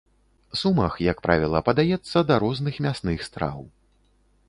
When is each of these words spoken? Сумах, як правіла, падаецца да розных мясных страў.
Сумах, 0.61 0.97
як 1.09 1.21
правіла, 1.27 1.61
падаецца 1.69 2.25
да 2.33 2.41
розных 2.47 2.83
мясных 2.87 3.17
страў. 3.31 3.59